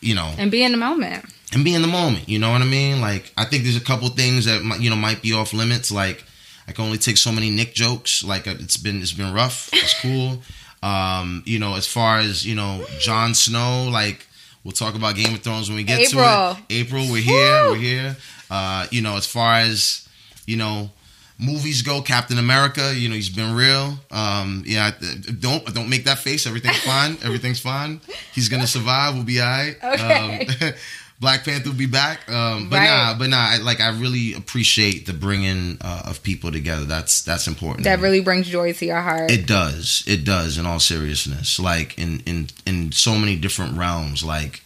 [0.00, 1.24] you know, And be in the moment.
[1.52, 2.28] and be in the moment.
[2.28, 3.00] You know what I mean?
[3.00, 5.90] Like I think there's a couple things that might, you know might be off limits.
[5.90, 6.24] Like
[6.66, 8.24] I can only take so many Nick jokes.
[8.24, 9.70] Like uh, it's been it's been rough.
[9.72, 10.42] It's cool.
[10.84, 13.88] Um, you know, as far as you know, Jon Snow.
[13.90, 14.26] Like
[14.64, 16.24] we'll talk about Game of Thrones when we get April.
[16.24, 16.64] to it.
[16.70, 17.64] April, we're here.
[17.64, 17.72] Woo!
[17.72, 18.16] We're here.
[18.50, 20.08] Uh, you know, as far as
[20.46, 20.90] you know.
[21.36, 22.94] Movies go, Captain America.
[22.96, 23.94] You know he's been real.
[24.12, 24.92] Um, yeah,
[25.40, 26.46] don't don't make that face.
[26.46, 27.18] Everything's fine.
[27.24, 28.00] Everything's fine.
[28.32, 29.14] He's gonna survive.
[29.16, 29.76] We'll be alright.
[29.82, 30.46] Okay.
[30.68, 30.72] Um,
[31.20, 32.28] Black Panther will be back.
[32.28, 32.86] Um, but Right.
[32.88, 33.36] nah, but nah.
[33.38, 36.84] I, like I really appreciate the bringing uh, of people together.
[36.84, 37.84] That's that's important.
[37.84, 39.30] That really brings joy to your heart.
[39.30, 40.02] It does.
[40.06, 40.58] It does.
[40.58, 44.22] In all seriousness, like in in in so many different realms.
[44.24, 44.62] Like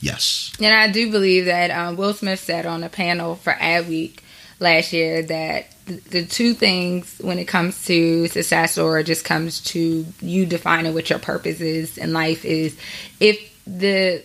[0.00, 4.20] yes, And I do believe that um, Will Smith said on a panel for Adweek
[4.58, 9.60] last year that th- the two things when it comes to success or just comes
[9.60, 12.76] to you defining what your purpose is in life is
[13.20, 14.22] if the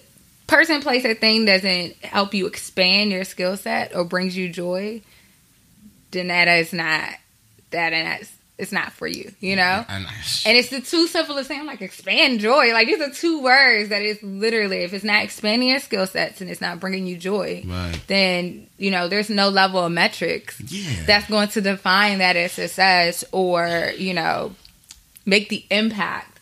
[0.48, 5.02] person, place, or thing doesn't help you expand your skill set or brings you joy,
[6.12, 7.10] then that is not
[7.72, 7.90] that.
[7.92, 9.86] that is it's not for you, you know?
[9.90, 10.06] and
[10.46, 11.60] And it's the two simplest thing.
[11.60, 12.72] I'm like, expand joy.
[12.72, 16.40] Like, these are two words that is literally, if it's not expanding your skill sets
[16.40, 18.00] and it's not bringing you joy, right.
[18.08, 22.54] then, you know, there's no level of metrics Yeah, that's going to define that as
[22.54, 24.56] success or, you know,
[25.26, 26.40] make the impact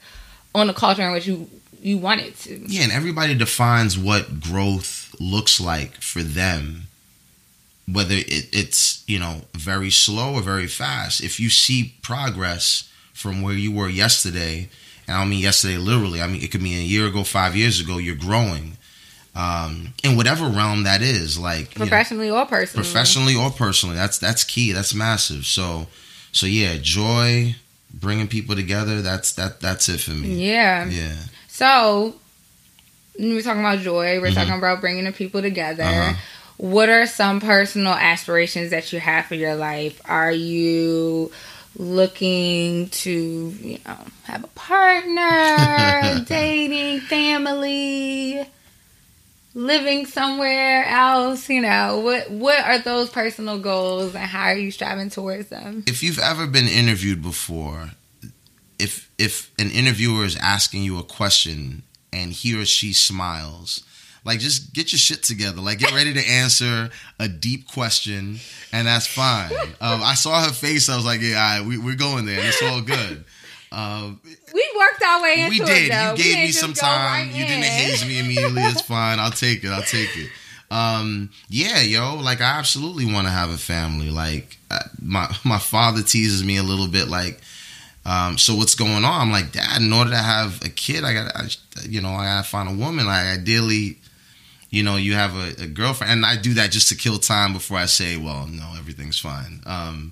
[0.53, 1.49] on the culture in which you,
[1.83, 2.55] you want it to.
[2.67, 2.83] yeah.
[2.83, 6.83] And everybody defines what growth looks like for them.
[7.91, 11.21] Whether it, it's you know very slow or very fast.
[11.21, 14.69] If you see progress from where you were yesterday,
[15.07, 16.21] and I don't mean yesterday literally.
[16.21, 17.97] I mean it could be a year ago, five years ago.
[17.97, 18.77] You're growing,
[19.35, 21.37] um, in whatever realm that is.
[21.37, 22.83] Like you know, Professionally or personally.
[22.85, 23.95] professionally or personally.
[23.95, 24.71] That's that's key.
[24.71, 25.45] That's massive.
[25.45, 25.87] So
[26.31, 27.55] so yeah, joy,
[27.93, 29.01] bringing people together.
[29.01, 30.47] That's that that's it for me.
[30.47, 30.85] Yeah.
[30.85, 31.15] Yeah.
[31.53, 32.15] So
[33.19, 34.19] we're talking about joy.
[34.19, 34.33] We're Mhm.
[34.33, 35.83] talking about bringing the people together.
[35.83, 36.13] Uh-huh.
[36.57, 40.01] What are some personal aspirations that you have for your life?
[40.05, 41.31] Are you
[41.77, 48.45] looking to, you know, have a partner, dating, family?
[49.55, 51.47] living somewhere else?
[51.49, 55.83] You know, what what are those personal goals and how are you striving towards them?
[55.85, 57.91] If you've ever been interviewed before,
[58.79, 63.83] if if an interviewer is asking you a question and he or she smiles,
[64.25, 65.61] like just get your shit together.
[65.61, 68.39] Like get ready to answer a deep question,
[68.71, 69.51] and that's fine.
[69.81, 70.87] Um, I saw her face.
[70.87, 72.39] I was like, yeah, all right, we, we're going there.
[72.39, 73.25] It's all good.
[73.73, 74.21] Um,
[74.53, 75.87] we worked our way into we did.
[75.87, 75.91] it.
[75.91, 76.11] Though.
[76.11, 77.27] You gave me some time.
[77.29, 78.61] Right you didn't haze me immediately.
[78.61, 79.17] It's fine.
[79.17, 79.69] I'll take it.
[79.71, 80.29] I'll take it.
[80.69, 84.11] Um, yeah, yo, like I absolutely want to have a family.
[84.11, 87.07] Like uh, my my father teases me a little bit.
[87.07, 87.41] Like,
[88.05, 89.21] um, so what's going on?
[89.21, 89.81] I'm like, Dad.
[89.81, 93.05] In order to have a kid, I got, you know, I gotta find a woman.
[93.05, 93.97] Like, ideally,
[94.69, 97.53] you know, you have a, a, girlfriend, and I do that just to kill time
[97.53, 99.61] before I say, well, no, everything's fine.
[99.65, 100.11] Um,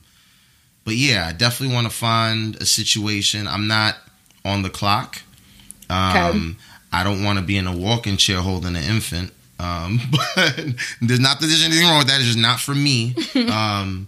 [0.85, 3.47] but yeah, I definitely want to find a situation.
[3.47, 3.97] I'm not
[4.45, 5.21] on the clock.
[5.89, 6.57] Um, okay.
[6.93, 9.31] I don't want to be in a walking chair holding an infant.
[9.59, 10.55] Um, but
[11.01, 12.19] there's not that there's anything wrong with that.
[12.19, 13.15] It's just not for me.
[13.51, 14.07] um,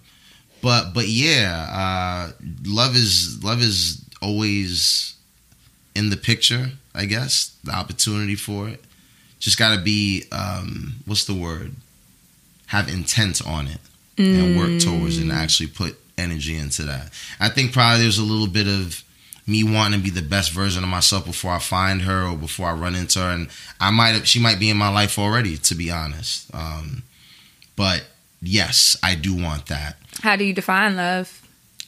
[0.63, 2.31] but but yeah, uh,
[2.65, 5.13] love is love is always
[5.93, 6.71] in the picture.
[6.95, 8.81] I guess the opportunity for it.
[9.39, 11.73] Just got to be um, what's the word?
[12.67, 13.81] Have intent on it
[14.15, 14.39] mm.
[14.39, 17.11] and work towards it and actually put energy into that.
[17.41, 19.03] I think probably there's a little bit of
[19.45, 22.67] me wanting to be the best version of myself before I find her or before
[22.67, 23.49] I run into her, and
[23.81, 26.49] I might have, she might be in my life already, to be honest.
[26.55, 27.03] Um,
[27.75, 28.05] but
[28.43, 29.97] yes, I do want that.
[30.21, 31.41] How do you define love?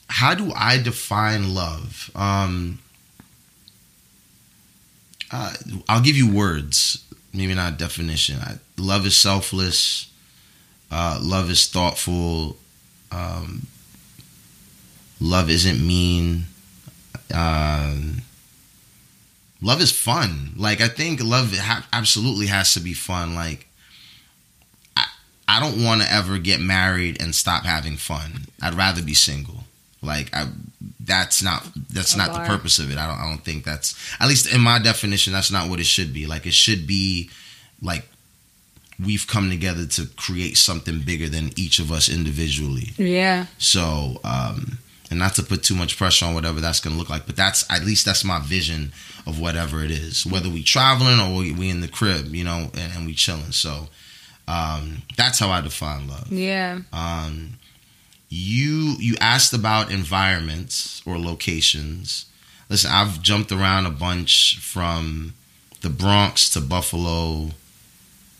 [0.08, 2.10] How do I define love?
[2.16, 2.80] Um,
[5.32, 5.54] uh,
[5.90, 8.40] I'll give you words, maybe not definition.
[8.40, 10.12] I, love is selfless.
[10.92, 12.58] Uh, love is thoughtful.
[13.12, 13.68] Um,
[15.20, 16.46] love isn't mean.
[17.34, 18.22] Um,
[19.62, 20.54] love is fun.
[20.56, 23.34] Like I think love ha- absolutely has to be fun.
[23.36, 23.65] Like
[25.56, 28.46] I, don't want to ever get married and stop having fun.
[28.62, 29.64] I'd rather be single.
[30.02, 30.48] Like I,
[31.00, 32.42] that's not that's not bar.
[32.42, 32.98] the purpose of it.
[32.98, 35.34] I don't I don't think that's at least in my definition.
[35.34, 36.26] That's not what it should be.
[36.26, 37.30] Like it should be
[37.82, 38.08] like
[39.04, 42.92] we've come together to create something bigger than each of us individually.
[42.98, 43.48] Yeah.
[43.58, 44.78] So um
[45.10, 47.36] and not to put too much pressure on whatever that's going to look like but
[47.36, 48.92] that's at least that's my vision
[49.28, 52.72] of whatever it is whether we traveling or we, we in the crib you know
[52.74, 53.88] and, and we chilling so
[54.48, 56.32] um, that's how i define love.
[56.32, 56.80] Yeah.
[56.94, 57.54] Um,
[58.30, 62.26] you you asked about environments or locations.
[62.70, 65.34] Listen i've jumped around a bunch from
[65.82, 67.52] the bronx to buffalo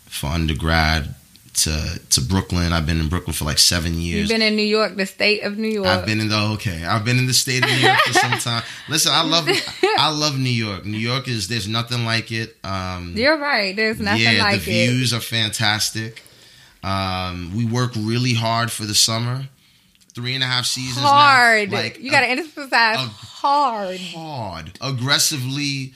[0.06, 1.14] for undergrad
[1.56, 2.72] to to Brooklyn.
[2.72, 4.20] I've been in Brooklyn for like seven years.
[4.20, 5.86] You've been in New York, the state of New York.
[5.86, 6.84] I've been in the okay.
[6.84, 8.62] I've been in the state of New York for some time.
[8.88, 9.48] Listen, I love
[9.98, 10.84] I love New York.
[10.84, 12.56] New York is there's nothing like it.
[12.62, 13.74] Um, You're right.
[13.74, 14.64] There's nothing yeah, like it.
[14.64, 16.22] the views are fantastic.
[16.82, 19.48] Um, we work really hard for the summer.
[20.14, 21.04] Three and a half seasons.
[21.04, 21.70] Hard.
[21.70, 21.78] Now.
[21.78, 24.00] Like you got to emphasize hard.
[24.00, 24.78] Hard.
[24.80, 25.92] Aggressively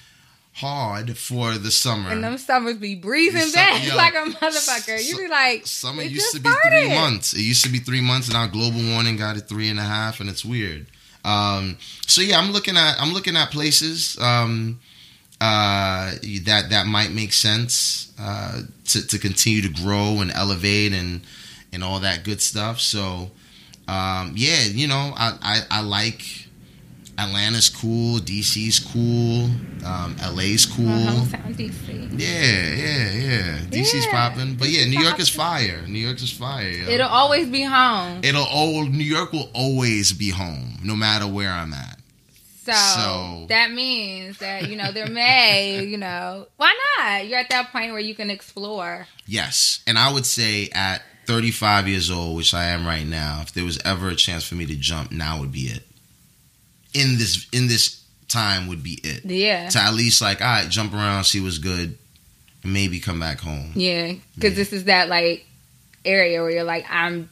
[0.60, 2.10] hard for the summer.
[2.10, 5.02] And them summers be breezing back yo, like a motherfucker.
[5.02, 6.86] You be like, summer used to be started.
[6.86, 7.32] three months.
[7.32, 9.84] It used to be three months, and now global warming got it three and a
[9.84, 10.86] half, and it's weird.
[11.24, 14.80] Um, so yeah, I'm looking at I'm looking at places um,
[15.40, 16.12] uh,
[16.44, 21.22] that that might make sense uh, to to continue to grow and elevate and
[21.72, 22.80] and all that good stuff.
[22.80, 23.30] So
[23.88, 26.46] um, yeah, you know, I, I, I like
[27.20, 29.50] Atlanta's cool, DC's cool,
[29.84, 30.86] um, LA's cool.
[30.86, 32.18] DC.
[32.18, 33.58] Yeah, yeah, yeah.
[33.68, 35.86] DC's yeah, popping, but yeah, New York is fire.
[35.86, 36.70] New York is fire.
[36.70, 36.88] Yo.
[36.88, 38.20] It'll always be home.
[38.22, 41.98] It'll old New York will always be home, no matter where I'm at.
[42.64, 47.26] So, so, that means that you know there may you know why not?
[47.26, 49.06] You're at that point where you can explore.
[49.26, 53.52] Yes, and I would say at 35 years old, which I am right now, if
[53.52, 55.89] there was ever a chance for me to jump, now would be it
[56.94, 59.24] in this in this time would be it.
[59.24, 59.68] Yeah.
[59.68, 61.98] To at least like, all right, jump around, see what's good,
[62.62, 63.72] and maybe come back home.
[63.74, 64.56] Yeah, because yeah.
[64.56, 65.46] this is that like
[66.04, 67.28] area where you're like, I'm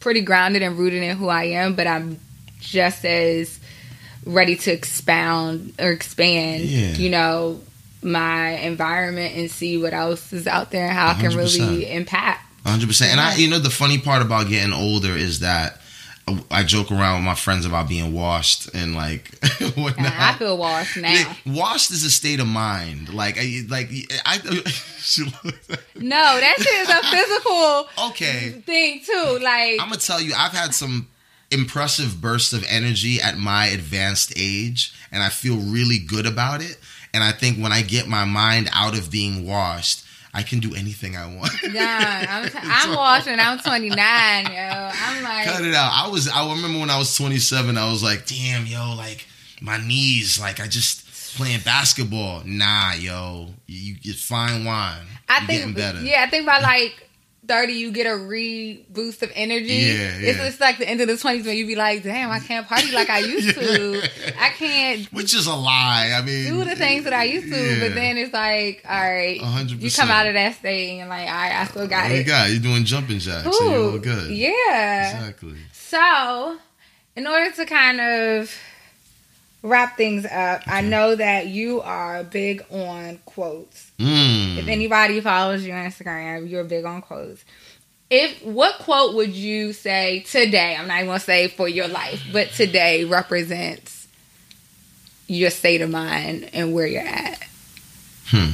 [0.00, 2.18] pretty grounded and rooted in who I am, but I'm
[2.60, 3.58] just as
[4.24, 6.62] ready to expound or expand.
[6.64, 6.92] Yeah.
[6.92, 7.60] You know
[8.02, 11.16] my environment and see what else is out there and how 100%.
[11.16, 12.42] I can really impact.
[12.64, 13.02] 100%.
[13.06, 15.80] And I you know the funny part about getting older is that
[16.50, 19.30] I joke around with my friends about being washed and like
[19.76, 20.12] whatnot.
[20.12, 21.36] I feel washed now.
[21.46, 23.14] washed is a state of mind.
[23.14, 23.90] Like, I, like
[24.24, 24.38] I.
[25.94, 29.38] no, that shit is a physical okay thing too.
[29.40, 31.06] Like, I'm gonna tell you, I've had some
[31.52, 36.76] impressive bursts of energy at my advanced age, and I feel really good about it.
[37.14, 40.04] And I think when I get my mind out of being washed,
[40.36, 41.50] I can do anything I want.
[41.72, 43.38] Yeah, I'm, t- I'm washing.
[43.40, 44.90] I'm 29, yo.
[44.92, 45.90] I'm like, Cut it out.
[45.92, 46.28] I was.
[46.28, 47.76] I remember when I was 27.
[47.78, 49.26] I was like, damn, yo, like
[49.60, 52.42] my knees, like I just playing basketball.
[52.44, 55.06] Nah, yo, you get fine wine.
[55.28, 56.00] I You're think, better.
[56.02, 57.05] yeah, I think by like
[57.46, 59.66] 30, you get a re boost of energy.
[59.74, 60.46] Yeah, It's, yeah.
[60.46, 62.92] it's like the end of the 20s when you be like, damn, I can't party
[62.92, 64.02] like I used to.
[64.40, 66.12] I can't Which is a lie.
[66.16, 67.60] I mean, do the things that I used to.
[67.60, 67.80] Yeah.
[67.88, 69.80] But then it's like, all right, 100%.
[69.80, 72.24] you come out of that state and like, all right, I still got What you
[72.24, 72.50] got?
[72.50, 74.30] You're doing jumping jacks, so you're all good.
[74.30, 75.18] Yeah.
[75.18, 75.56] Exactly.
[75.72, 76.56] So,
[77.16, 78.54] in order to kind of
[79.62, 83.90] wrap things up, I know that you are big on quotes.
[83.98, 84.35] Mm.
[84.58, 87.44] If anybody follows you on Instagram, you're big on quotes.
[88.08, 90.76] If what quote would you say today?
[90.78, 94.06] I'm not even gonna say for your life, but today represents
[95.26, 97.42] your state of mind and where you're at.
[98.26, 98.52] Hmm.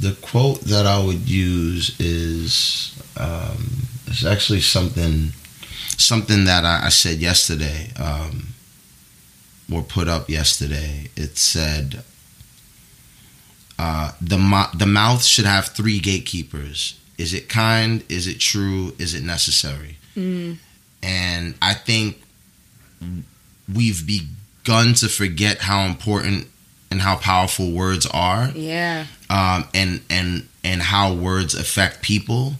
[0.00, 5.32] The quote that I would use is um, it's actually something
[5.96, 8.48] something that I, I said yesterday um,
[9.72, 11.10] or put up yesterday.
[11.16, 12.02] It said
[13.82, 16.98] uh, the mo- the mouth should have three gatekeepers.
[17.16, 18.02] Is it kind?
[18.08, 18.94] Is it true?
[18.98, 19.96] Is it necessary?
[20.16, 20.58] Mm.
[21.02, 22.16] And I think
[23.74, 26.46] we've begun to forget how important
[26.90, 29.06] and how powerful words are Yeah.
[29.30, 32.54] um, and and and how words affect people,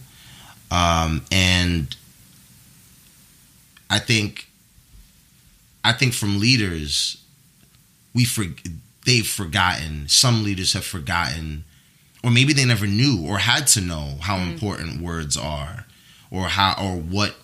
[0.71, 1.95] um, and
[3.89, 4.47] I think
[5.83, 7.17] I think from leaders,
[8.15, 8.45] we for,
[9.05, 10.07] they've forgotten.
[10.07, 11.63] Some leaders have forgotten,
[12.23, 15.85] or maybe they never knew or had to know how important words are,
[16.29, 17.35] or how or what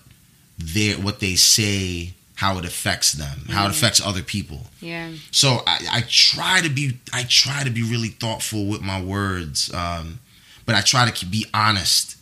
[0.57, 4.67] they what they say, how it affects them, how it affects other people.
[4.81, 5.11] Yeah.
[5.31, 9.73] So I, I try to be I try to be really thoughtful with my words,
[9.73, 10.19] um,
[10.65, 12.17] but I try to keep, be honest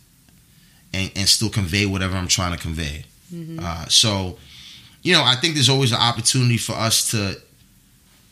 [0.94, 3.04] and, and still convey whatever I'm trying to convey.
[3.60, 4.38] Uh, so,
[5.02, 7.40] you know, I think there's always an opportunity for us to.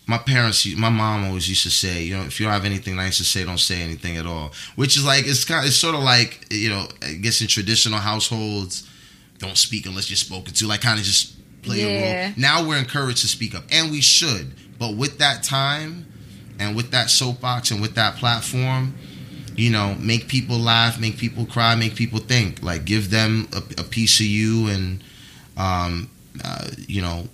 [0.06, 2.94] My parents, my mom always used to say, you know, if you don't have anything
[2.96, 4.52] nice to say, don't say anything at all.
[4.76, 7.98] Which is like it's kind, it's sort of like you know, I guess in traditional
[7.98, 8.86] households,
[9.38, 10.66] don't speak unless you're spoken to.
[10.66, 11.86] Like kind of just play a
[12.26, 12.32] role.
[12.36, 14.52] Now we're encouraged to speak up, and we should.
[14.78, 16.06] But with that time,
[16.58, 18.94] and with that soapbox, and with that platform,
[19.56, 22.62] you know, make people laugh, make people cry, make people think.
[22.62, 25.02] Like give them a, a piece of you, and
[25.56, 26.10] um,
[26.44, 27.28] uh, you know,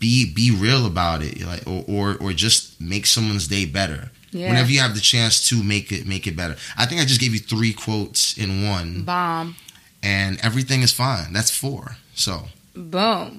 [0.00, 4.10] be be real about it, like or, or or just make someone's day better.
[4.32, 4.48] Yeah.
[4.48, 6.56] Whenever you have the chance to make it make it better.
[6.76, 9.54] I think I just gave you three quotes in one, Bomb.
[10.02, 11.32] and everything is fine.
[11.32, 11.96] That's four.
[12.14, 13.38] So Boom.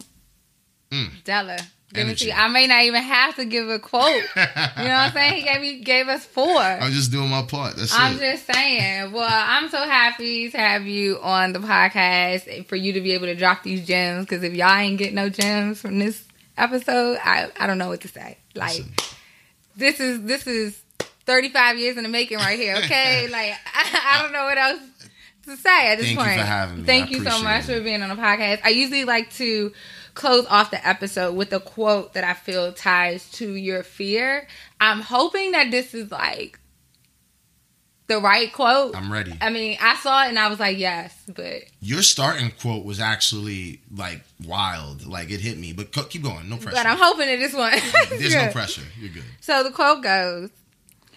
[0.92, 1.24] Mm.
[1.24, 1.58] Dela.
[1.94, 2.26] Give me Energy.
[2.28, 4.24] to I may not even have to give a quote.
[4.36, 5.34] You know what I'm saying?
[5.36, 6.58] He gave me gave us four.
[6.62, 7.76] I'm just doing my part.
[7.76, 8.20] That's I'm it.
[8.20, 9.12] just saying.
[9.12, 13.12] Well, I'm so happy to have you on the podcast and for you to be
[13.14, 14.26] able to drop these gems.
[14.26, 16.24] Because if y'all ain't get no gems from this
[16.58, 18.38] episode, I I don't know what to say.
[18.56, 18.84] Like
[19.76, 20.82] this is this is
[21.26, 22.76] 35 years in the making right here.
[22.78, 24.82] Okay, like I, I don't know what else
[25.46, 26.40] to say at this Thank you point.
[26.40, 26.84] for having me.
[26.84, 27.78] Thank I you so much it.
[27.78, 28.62] for being on the podcast.
[28.64, 29.72] I usually like to
[30.14, 34.48] close off the episode with a quote that I feel ties to your fear.
[34.80, 36.60] I'm hoping that this is like
[38.12, 38.96] the right quote.
[38.96, 39.34] I'm ready.
[39.42, 43.00] I mean, I saw it and I was like, yes, but Your starting quote was
[43.00, 45.06] actually like wild.
[45.06, 45.72] Like it hit me.
[45.74, 46.50] But co- keep going.
[46.50, 46.76] No pressure.
[46.76, 47.72] but I'm hoping that this one.
[48.20, 48.82] There's no pressure.
[49.00, 49.24] You're good.
[49.40, 50.50] So the quote goes,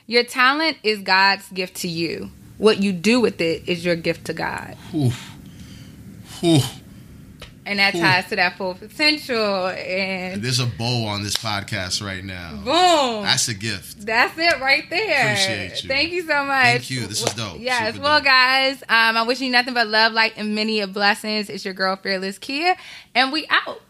[0.07, 2.31] "Your talent is God's gift to you.
[2.59, 5.11] What you do with it is your gift to God." Whew.
[6.41, 6.61] Whew.
[7.67, 12.23] And that ties to that full potential and There's a bow on this podcast right
[12.23, 12.57] now.
[12.57, 13.23] boom.
[13.25, 14.05] That's a gift.
[14.05, 15.33] That's it right there.
[15.33, 15.89] Appreciate you.
[15.89, 16.65] Thank you so much.
[16.65, 17.07] Thank you.
[17.07, 17.59] This is dope.
[17.59, 17.95] Yes.
[17.95, 18.25] Super well, dope.
[18.27, 21.49] guys, um, I wish you nothing but love, light, and many of blessings.
[21.49, 22.77] It's your girl, Fearless Kia,
[23.15, 23.81] and we out.